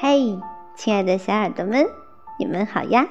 [0.00, 0.38] 嘿，
[0.76, 1.84] 亲爱的小耳朵们，
[2.38, 3.08] 你们好呀！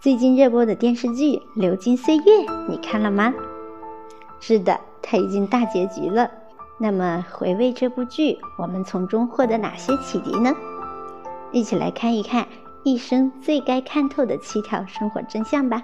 [0.00, 2.22] 最近热播的电视剧《流金岁月》，
[2.70, 3.34] 你看了吗？
[4.40, 6.30] 是的，它已经大结局了。
[6.78, 10.56] 那么，回味这部剧，我们从中获得哪些启迪呢？
[11.52, 12.48] 一起来看一看
[12.82, 15.82] 一生最该看透的七条生活真相吧。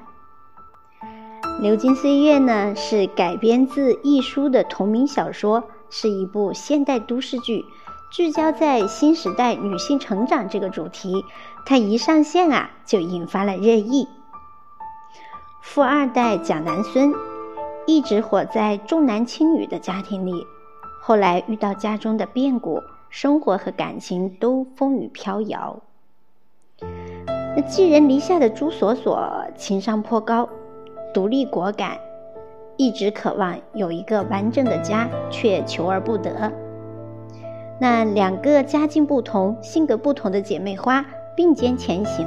[1.61, 7.67] 《流金岁月》呢，是改编自一书的同名小说，是一部现代都市剧。
[8.09, 11.25] 聚焦在新时代女性成长这个主题，
[11.67, 14.09] 它一上线啊，就引发了热议。
[15.61, 17.13] 富二代蒋南孙
[17.85, 20.47] 一直活在重男轻女的家庭里，
[21.03, 22.81] 后来遇到家中的变故，
[23.11, 25.83] 生活和感情都风雨飘摇。
[27.57, 30.49] 那寄人篱下的朱锁锁情商颇高，
[31.13, 31.99] 独立果敢，
[32.77, 36.53] 一直渴望有一个完整的家，却求而不得。
[37.79, 41.05] 那两个家境不同、性格不同的姐妹花
[41.35, 42.27] 并肩前行，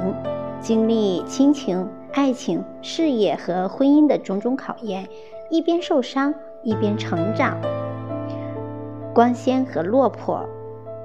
[0.60, 5.08] 经历亲情、爱情、事业和婚姻的种种考验，
[5.50, 7.56] 一边受伤一边成长。
[9.12, 10.48] 光鲜和落魄，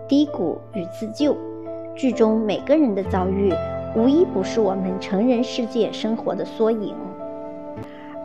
[0.08, 1.36] 低谷与自救，
[1.96, 3.52] 剧中每个人的遭遇，
[3.96, 6.94] 无一不是我们成人世界生活的缩影。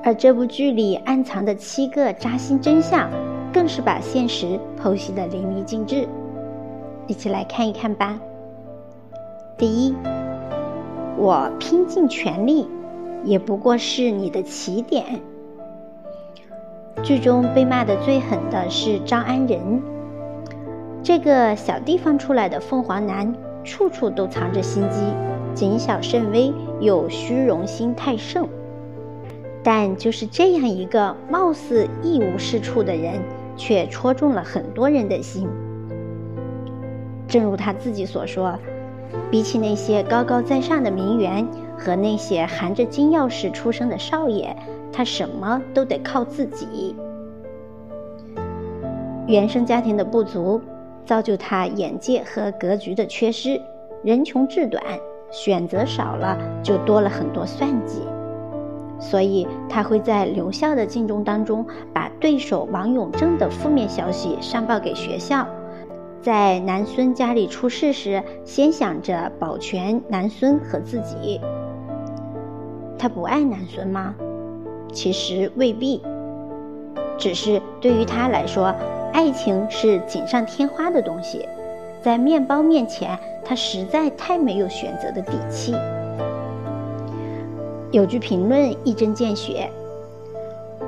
[0.02, 3.10] 而这部剧里暗藏的七个扎心真相。
[3.52, 6.06] 更是把现实剖析的淋漓尽致，
[7.06, 8.18] 一起来看一看吧。
[9.56, 9.94] 第一，
[11.16, 12.68] 我拼尽全力，
[13.24, 15.04] 也不过是你的起点。
[17.02, 19.82] 剧中被骂的最狠的是张安仁，
[21.02, 23.34] 这个小地方出来的凤凰男，
[23.64, 25.00] 处处都藏着心机，
[25.54, 28.48] 谨小慎微，又虚荣心太盛。
[29.62, 33.20] 但就是这样一个貌似一无是处的人。
[33.60, 35.46] 却戳中了很多人的心。
[37.28, 38.58] 正如他自己所说，
[39.30, 44.56] 比起那些高高在上的名媛和那些含着金钥匙出生的少爷，
[44.90, 46.96] 他什么都得靠自己。
[49.28, 50.58] 原生家庭的不足，
[51.04, 53.60] 造就他眼界和格局的缺失。
[54.02, 54.82] 人穷志短，
[55.30, 58.00] 选择少了，就多了很多算计。
[59.00, 65.46] 所以他会在留校的竞争当中，把对手王永正的负面消息上报给学校。
[66.20, 71.40] 在南孙家里出事时，先想着保全南孙和自己。
[72.98, 74.14] 他不爱南孙吗？
[74.92, 76.02] 其实未必。
[77.16, 78.74] 只是对于他来说，
[79.12, 81.48] 爱情是锦上添花的东西，
[82.02, 85.74] 在面包面前，他实在太没有选择的底气。
[87.92, 89.68] 有句评论一针见血：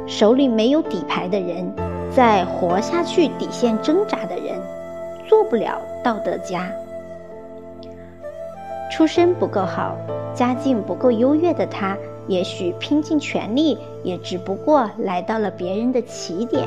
[0.07, 1.69] 手里没有底牌的人，
[2.15, 4.61] 在活下去底线挣扎的人，
[5.29, 6.71] 做不了道德家。
[8.93, 9.97] 出身不够好，
[10.33, 11.97] 家境不够优越的他，
[12.29, 16.65] 也许拼尽全力，也只不过来到了别人的起点。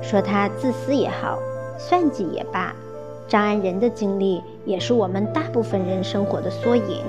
[0.00, 1.38] 说他自私也好，
[1.76, 2.74] 算计也罢，
[3.28, 7.04] 张安仁的经历，也是我们大部分人生活的缩影。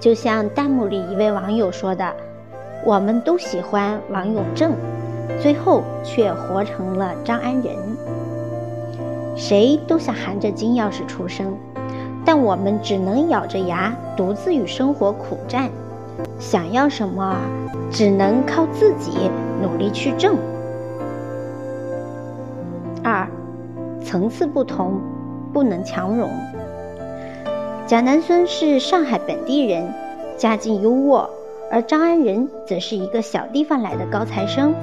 [0.00, 2.14] 就像弹幕里一位网友说的
[2.86, 4.72] ：“我们都喜欢王永正，
[5.40, 7.74] 最后却活成了张安仁。
[9.34, 11.52] 谁都想含着金钥匙出生，
[12.24, 15.68] 但我们只能咬着牙独自与生活苦战。
[16.38, 17.36] 想要什么，
[17.90, 20.36] 只能靠自己努力去挣。”
[23.02, 23.26] 二，
[24.04, 25.00] 层次不同，
[25.52, 26.30] 不能强融。
[27.88, 29.94] 蒋南孙是上海本地人，
[30.36, 31.26] 家境优渥，
[31.70, 34.74] 而张安仁则是一个小地方来的高材生。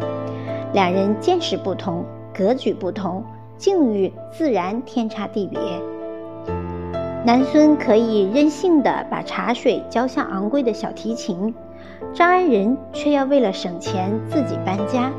[0.74, 2.04] 两人见识不同，
[2.36, 3.24] 格局不同，
[3.60, 5.60] 境遇自然天差地别。
[7.24, 11.54] 南孙可以任性的把茶水浇向昂贵的小提琴，
[12.12, 15.12] 张安仁却要为了省钱自己搬家。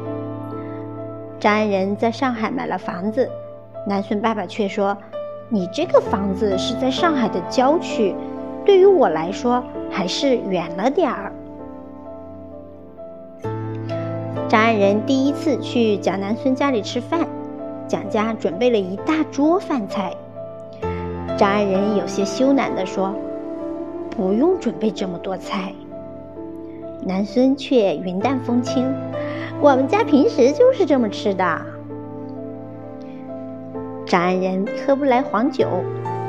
[1.39, 3.31] 张安仁在上海买了房子，
[3.87, 4.99] 南孙爸爸却说。
[5.49, 8.13] 你这个房子是在上海的郊区，
[8.65, 11.33] 对于我来说还是远了点儿。
[14.49, 17.29] 张安仁第一次去蒋南孙家里吃饭，
[17.87, 20.13] 蒋家准备了一大桌饭菜。
[21.39, 23.15] 张安仁有些羞赧地说
[24.11, 25.73] ：“不用准备这么多菜。”
[27.07, 28.93] 南孙却云淡风轻
[29.63, 31.61] ：“我们家平时就是这么吃的。”
[34.07, 35.67] 张安仁喝不来黄酒，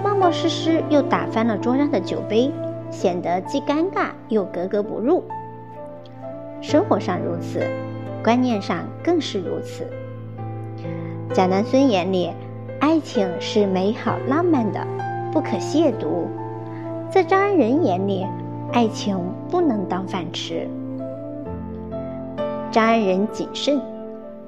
[0.04, 2.52] 冒冒失失又打翻了桌上的酒杯，
[2.90, 5.24] 显得既尴尬又格格不入。
[6.60, 7.62] 生活上如此，
[8.24, 9.86] 观念上更是如此。
[11.34, 12.32] 蒋南孙眼里，
[12.80, 14.80] 爱情是美好浪漫的，
[15.32, 16.26] 不可亵渎。
[17.12, 18.26] 在张安仁眼里，
[18.74, 19.20] 爱情
[19.52, 20.68] 不能当饭吃。
[22.72, 23.80] 张安仁谨慎，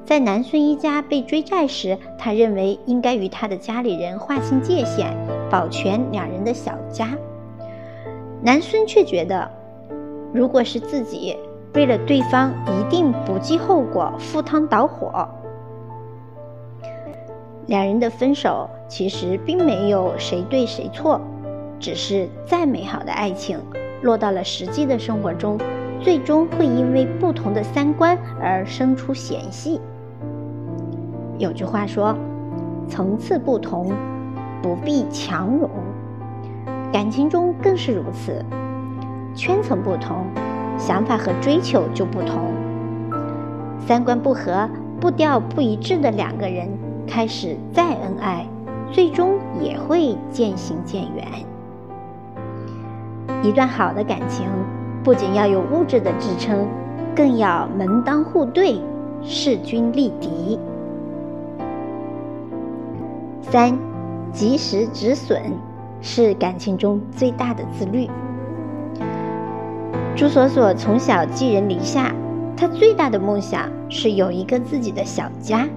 [0.09, 5.15] 在南孙一家被追债时，他认为应该与他的家里人划清界限，
[5.51, 7.15] 保全两人的小家。
[8.41, 9.47] 南孙却觉得，
[10.33, 11.37] 如果是自己，
[11.75, 15.29] 为了对方，一定不计后果，赴汤蹈火。
[17.67, 21.21] 两人的分手其实并没有谁对谁错，
[21.79, 23.59] 只是再美好的爱情，
[24.01, 25.55] 落到了实际的生活中，
[26.01, 29.79] 最终会因为不同的三观而生出嫌隙。
[31.39, 32.13] 有句话说
[32.89, 33.93] ：“层次不同，
[34.61, 35.69] 不必强融。”
[36.91, 38.43] 感情中更是如此，
[39.33, 40.25] 圈层不同，
[40.77, 42.51] 想法和追求就不同，
[43.79, 44.69] 三观不合、
[44.99, 46.67] 步调不一致的两个人。
[47.07, 48.45] 开始再恩爱，
[48.91, 51.25] 最终也会渐行渐远。
[53.41, 54.45] 一段好的感情，
[55.03, 56.67] 不仅要有物质的支撑，
[57.15, 58.79] 更要门当户对，
[59.23, 60.59] 势均力敌。
[63.51, 63.75] 三，
[64.31, 65.41] 及时止损
[66.01, 68.07] 是感情中最大的自律。
[70.15, 72.13] 朱锁锁从小寄人篱下，
[72.55, 75.67] 她最大的梦想是有一个自己的小家。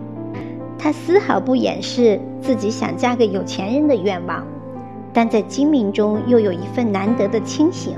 [0.78, 4.46] 她丝毫不掩饰自己想嫁个有钱人的愿望，
[5.14, 7.96] 但在精明中又有一份难得的清醒。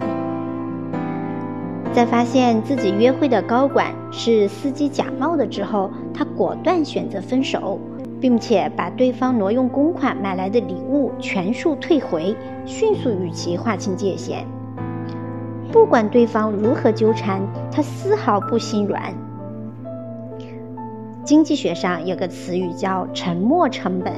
[1.93, 7.81] 在发现自己约会的高管是司机假冒的之后，她果断选择分手，
[8.21, 12.35] 并且把对方挪用公款买来的礼物全数退回，
[12.65, 14.45] 迅速与其划清界限。
[15.73, 17.41] 不管对方如何纠缠，
[17.71, 19.13] 他丝毫不心软。
[21.25, 24.13] 经济学上有个词语叫“沉没成本”，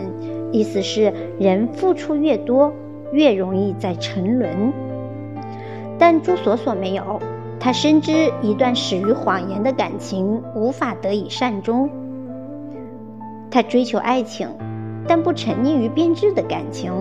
[0.53, 2.73] 意思是人付出越多，
[3.13, 4.73] 越容易在沉沦。
[5.99, 7.21] 但朱锁锁没有，
[7.59, 11.89] 她深知一段始于谎言的感情无法得以善终。
[13.57, 14.47] 他追求爱情，
[15.09, 16.93] 但不沉溺于编织的感情。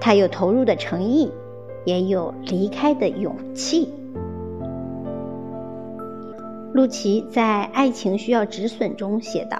[0.00, 1.32] 他有投入的诚意，
[1.84, 3.92] 也有离开的勇气。
[6.72, 9.58] 陆琪在《爱情需要止损》中写道：“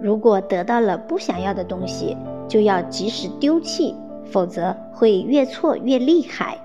[0.00, 2.16] 如果得到了不想要的东西，
[2.48, 6.56] 就要及时丢弃，否则会越错越厉害。”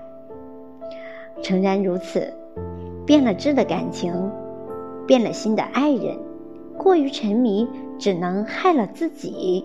[1.44, 2.32] 诚然如此，
[3.04, 4.14] 变了质的感情，
[5.06, 6.16] 变了心的爱人，
[6.78, 7.68] 过于沉迷
[7.98, 9.64] 只能害了自己。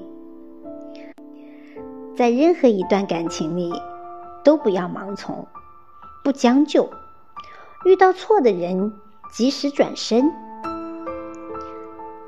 [2.15, 3.71] 在任何一段感情里，
[4.43, 5.47] 都不要盲从，
[6.23, 6.89] 不将就，
[7.85, 8.93] 遇到错的人。
[9.31, 10.33] 及时转身，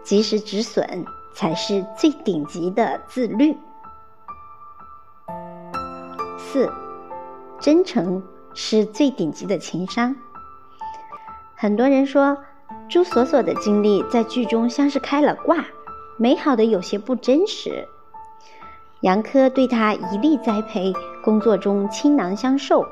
[0.04, 1.04] 及时止损，
[1.34, 3.58] 才是最顶级的自律。
[6.38, 6.72] 四，
[7.60, 8.22] 真诚
[8.54, 10.16] 是最顶级的情商。
[11.56, 12.38] 很多人说，
[12.88, 15.66] 朱锁锁的经历在剧中像是开了挂，
[16.22, 17.88] 美好的有些不真实。
[19.00, 22.86] 杨科对她一力栽培，工作中倾囊相授；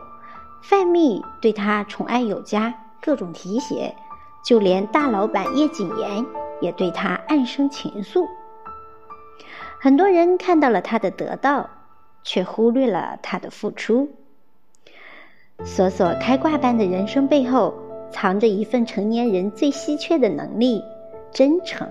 [0.63, 2.73] 范蜜对她宠爱有加。
[2.99, 3.95] 各种提携，
[4.43, 6.25] 就连大老板叶谨言
[6.59, 8.27] 也对他暗生情愫。
[9.79, 11.69] 很多人看到了他的得到，
[12.23, 14.09] 却忽略了他的付出。
[15.63, 17.73] 锁锁开挂般的人生背后，
[18.11, 20.83] 藏着一份成年人最稀缺的能力——
[21.31, 21.87] 真诚。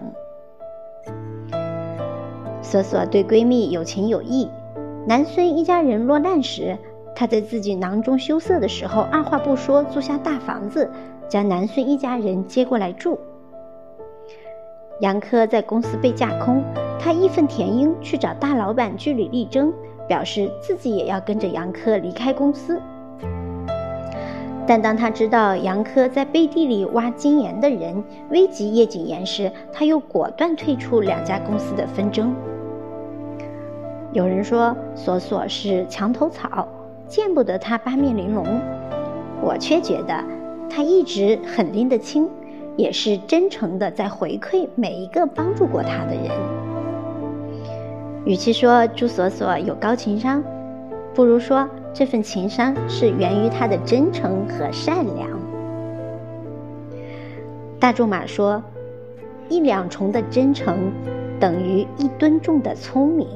[2.70, 4.46] 瑟瑟对闺蜜有情有义，
[5.06, 6.76] 南孙一家人落难时。
[7.14, 10.90] 他在自己囊中羞涩的时候，二话不说租下大房子，
[11.30, 13.18] 将南孙一家人接过来住。
[15.00, 16.62] 杨科在公司被架空，
[17.00, 19.72] 他义愤填膺去找大老板据理力争，
[20.06, 22.78] 表示自己也要跟着杨科离开公司。
[24.66, 32.36] 但当他知道杨科在背地里挖金岩的人危及叶谨言时，他又果断退出两家公司的纷争。
[34.12, 36.66] 有人说锁锁是墙头草。
[37.08, 38.44] 见不得他八面玲珑，
[39.40, 40.22] 我却觉得
[40.68, 42.28] 他一直很拎得清，
[42.76, 46.30] 也是真诚的在回馈每一个帮助过他的人。
[48.26, 50.44] 与其说朱锁锁有高情商，
[51.14, 55.30] 不如说这份情商是源于他的真诚和善良。
[57.80, 58.62] 大仲马说
[59.48, 60.92] ：“一两重的真诚，
[61.40, 63.26] 等于一吨重的聪明。”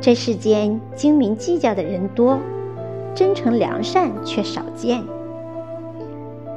[0.00, 2.38] 这世间精明计较的人多，
[3.14, 5.02] 真诚良善却少见。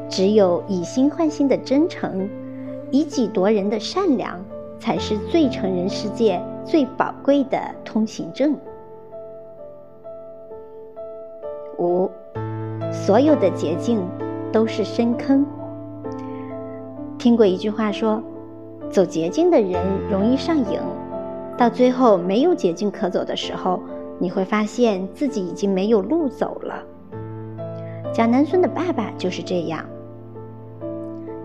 [0.09, 2.29] 只有以心换心的真诚，
[2.91, 4.39] 以己夺人的善良，
[4.79, 8.55] 才是最成人世界最宝贵的通行证。
[11.77, 12.09] 五，
[12.91, 14.01] 所有的捷径
[14.51, 15.45] 都是深坑。
[17.17, 18.21] 听过一句话说，
[18.89, 20.79] 走捷径的人容易上瘾，
[21.59, 23.81] 到最后没有捷径可走的时候，
[24.17, 26.81] 你会发现自己已经没有路走了。
[28.13, 29.83] 蒋南孙的爸爸就是这样，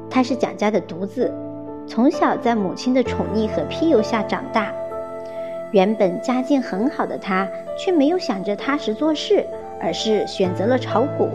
[0.08, 1.34] 他是蒋家的独子，
[1.88, 4.72] 从小在母亲的宠溺和庇佑下长大。
[5.72, 9.44] 原本家境很好的他，却没有想着踏实做事，
[9.80, 11.28] 而是选择了炒股，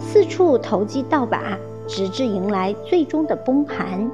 [0.00, 4.10] 四处投机倒把，直至迎来最终的崩盘。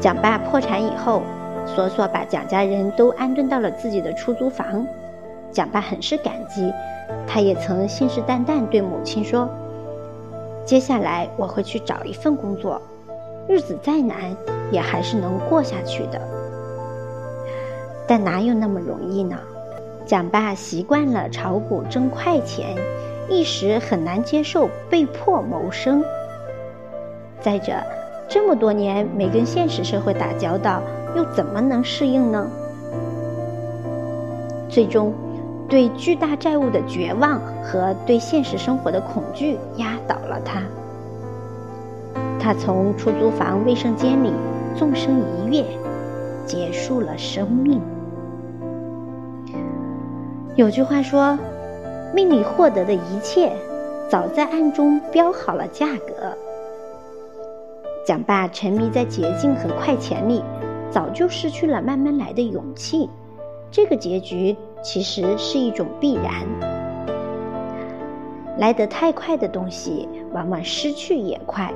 [0.00, 1.22] 蒋爸破产以后，
[1.66, 4.86] 索索把蒋家人都安顿到了自己的出租房，
[5.50, 6.72] 蒋爸很是感激，
[7.26, 9.48] 他也曾信誓旦旦对母亲说
[10.66, 12.80] ：“接下来我会去找一份工作，
[13.48, 14.16] 日子再难
[14.70, 16.20] 也还是能过下去的。”
[18.06, 19.38] 但哪有那么容易呢？
[20.04, 22.76] 蒋爸习惯了炒股挣快钱，
[23.28, 26.04] 一时很难接受被迫谋生。
[27.40, 27.72] 再者，
[28.28, 30.82] 这么多年没跟现实社会打交道，
[31.14, 32.46] 又怎么能适应呢？
[34.68, 35.12] 最终，
[35.68, 40.62] 对巨大债务的绝望和对现实生活的恐惧压倒了他。
[42.40, 44.32] 他从出租房卫生间里
[44.74, 45.64] 纵身一跃，
[46.46, 47.80] 结束了生命。
[50.56, 51.38] 有句话说
[52.12, 53.52] ：“命里获得的一切，
[54.08, 56.36] 早在暗中标好了价格。”
[58.04, 60.42] 蒋爸沉迷在捷径和快钱里，
[60.92, 63.08] 早就失去了慢慢来的勇气。
[63.70, 66.46] 这个结局其实是一种必然。
[68.58, 71.72] 来得太快的东西，往往失去也快。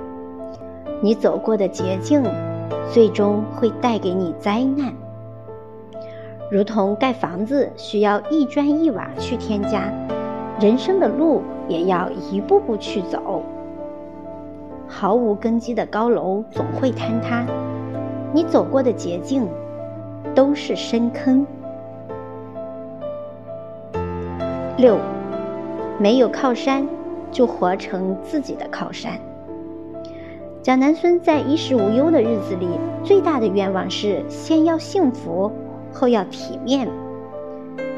[1.00, 2.22] 你走过的捷径，
[2.92, 4.92] 最终会带给你灾难。
[6.50, 9.90] 如同盖房子需要一砖一瓦去添加，
[10.60, 13.42] 人生的路也要一步步去走。
[14.86, 17.44] 毫无根基的高楼总会坍塌，
[18.32, 19.48] 你走过的捷径
[20.34, 21.46] 都是深坑。
[24.76, 24.98] 六，
[25.98, 26.86] 没有靠山，
[27.30, 29.18] 就活成自己的靠山。
[30.62, 32.68] 蒋南孙在衣食无忧的日子里，
[33.02, 35.50] 最大的愿望是先要幸福。
[35.92, 36.86] 后要体面，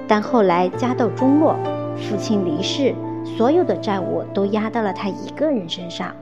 [0.06, 1.56] 但后来家道中落，
[1.96, 2.94] 父亲离世，
[3.24, 6.14] 所有的债务都压到了他一个人身上。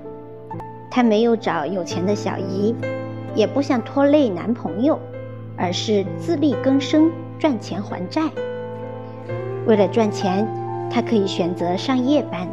[0.91, 2.75] 他没有找有钱的小姨，
[3.37, 4.99] 也不想拖累男朋友，
[5.57, 8.23] 而是自力更生，赚钱还债。
[9.67, 10.49] 为了赚钱，
[10.91, 12.49] 他可以选择上夜班，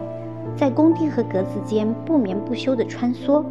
[0.55, 3.43] 在工地和格子间不眠不休地穿梭。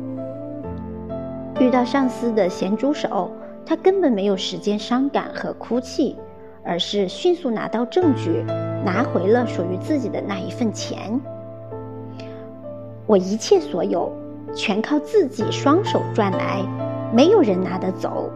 [1.59, 3.29] 遇到上司的咸猪手。
[3.65, 6.17] 他根本没有时间伤感和哭泣，
[6.65, 8.43] 而是迅速拿到证据，
[8.85, 11.21] 拿回了属于自己的那一份钱。
[13.07, 14.11] 我一切所有，
[14.53, 16.61] 全靠自己双手赚来，
[17.13, 18.31] 没有人拿得走。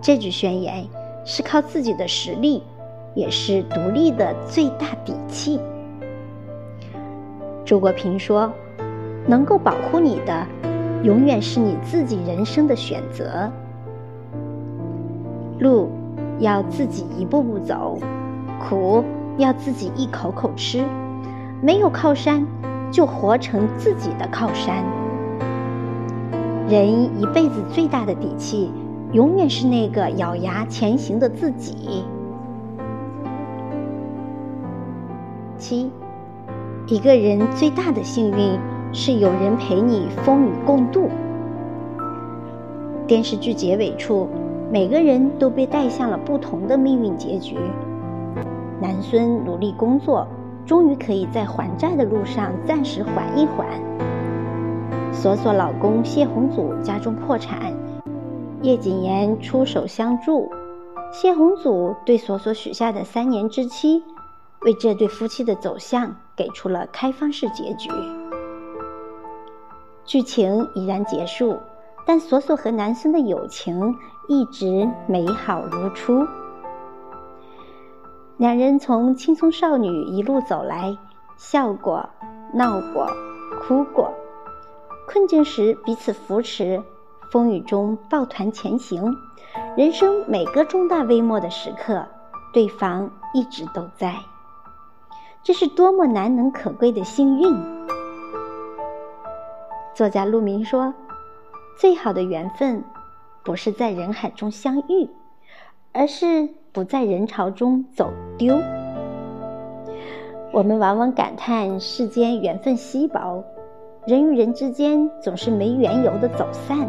[0.00, 0.86] 这句宣言
[1.24, 2.62] 是靠自己的实力，
[3.14, 5.60] 也是独立的最大底气。
[7.64, 8.50] 周国平说
[9.26, 10.46] ：“能够保护你的，
[11.02, 13.50] 永远是你自己人生的选择。”
[15.58, 15.90] 路
[16.38, 17.98] 要自己一步步走，
[18.60, 19.04] 苦
[19.36, 20.84] 要自己一口口吃。
[21.60, 22.46] 没有靠山，
[22.92, 24.84] 就活成自己的靠山。
[26.68, 28.70] 人一辈子最大的底气，
[29.12, 32.04] 永远是那个咬牙前行的自己。
[35.56, 35.90] 七，
[36.86, 38.58] 一个人最大的幸运
[38.92, 41.08] 是有人陪你风雨共度。
[43.06, 44.28] 电视剧结尾处。
[44.70, 47.56] 每个人都被带向了不同的命运结局。
[48.78, 50.28] 南孙努力工作，
[50.66, 53.66] 终于可以在还债的路上暂时缓一缓。
[55.12, 57.72] 索索老公谢宏祖家中破产，
[58.62, 60.50] 叶谨言出手相助。
[61.12, 64.02] 谢宏祖对索索许下的三年之期，
[64.62, 67.90] 为这对夫妻的走向给出了开放式结局。
[70.04, 71.58] 剧情已然结束。
[72.06, 73.94] 但索索和南孙的友情
[74.28, 76.26] 一直美好如初。
[78.38, 80.96] 两人从青葱少女一路走来，
[81.36, 82.08] 笑过、
[82.54, 83.06] 闹过、
[83.60, 84.10] 哭过，
[85.10, 86.82] 困境时彼此扶持，
[87.32, 89.16] 风雨中抱团前行。
[89.74, 92.06] 人生每个重大微末的时刻，
[92.52, 94.14] 对方一直都在。
[95.42, 97.56] 这是多么难能可贵的幸运！
[99.94, 100.92] 作家陆明说。
[101.78, 102.84] 最好的缘分，
[103.44, 105.08] 不是在人海中相遇，
[105.92, 108.58] 而是不在人潮中走丢。
[110.52, 113.44] 我们往往感叹世间缘分稀薄，
[114.08, 116.88] 人与人之间总是没缘由的走散。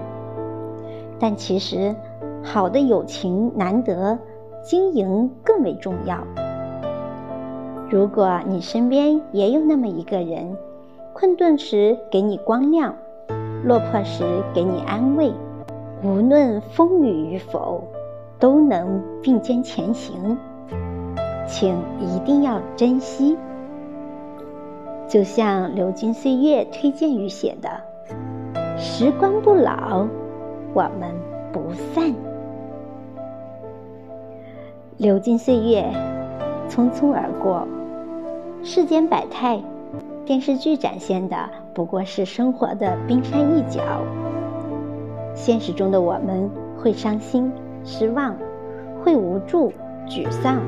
[1.19, 1.93] 但其实，
[2.41, 4.17] 好的友情难得，
[4.63, 6.25] 经营更为重要。
[7.89, 10.55] 如果你身边也有那么一个人，
[11.11, 12.95] 困顿时给你光亮，
[13.65, 14.23] 落魄时
[14.53, 15.33] 给你安慰，
[16.01, 17.83] 无论风雨与否，
[18.39, 20.37] 都能并肩前行，
[21.45, 23.37] 请一定要珍惜。
[25.09, 27.81] 就像流金岁月推荐语写的
[28.77, 30.07] ：“时光不老，
[30.71, 31.09] 我们
[31.51, 32.13] 不散。”
[34.97, 35.91] 流金岁月，
[36.69, 37.67] 匆匆而过。
[38.61, 39.59] 世间百态，
[40.25, 43.81] 电视剧展现的不过是生活的冰山一角。
[45.33, 47.51] 现实中的我们会伤心、
[47.83, 48.35] 失望，
[49.03, 49.73] 会无助、
[50.07, 50.59] 沮丧。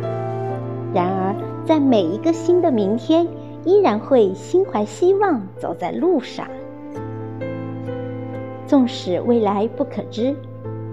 [0.96, 3.28] 然而，在每一个新的明天，
[3.64, 6.48] 依然会心怀希望走在路上。
[8.66, 10.36] 纵使未来不可知，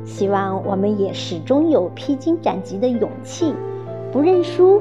[0.04, 3.54] 希望我们也始终有披荆斩棘的勇气，
[4.10, 4.80] 不认输，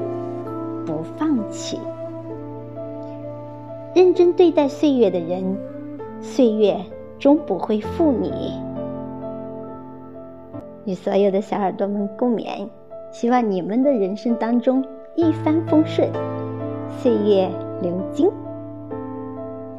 [0.84, 1.78] 不放弃。
[3.94, 5.56] 认真对待岁月的人，
[6.20, 6.76] 岁月
[7.18, 8.52] 终不会负你。
[10.84, 12.68] 与所有的小耳朵们共勉，
[13.12, 16.08] 希望你们的人生当中一帆风顺，
[16.98, 17.48] 岁月
[17.80, 18.30] 流金。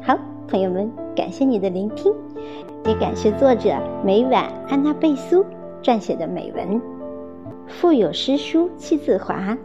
[0.02, 0.16] 好，
[0.48, 2.12] 朋友们，感谢你的聆听，
[2.86, 5.44] 也感谢作者每晚安娜贝苏
[5.82, 6.80] 撰写的美文。
[7.66, 9.56] 腹有诗书气自华，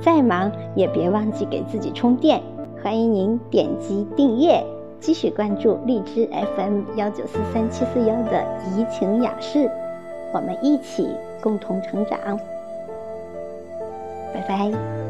[0.00, 2.40] 再忙也别忘记给自己充电。
[2.82, 4.64] 欢迎您点击订阅，
[5.00, 9.70] 继续关注荔枝 FM 幺九四三七四幺的怡情雅事，
[10.32, 11.08] 我们一起
[11.42, 12.18] 共同成长。
[14.32, 15.01] 拜拜。